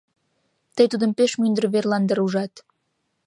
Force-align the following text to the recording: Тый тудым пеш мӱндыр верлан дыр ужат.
Тый 0.75 0.87
тудым 0.91 1.11
пеш 1.17 1.31
мӱндыр 1.41 1.65
верлан 1.73 2.03
дыр 2.09 2.19
ужат. 2.25 2.53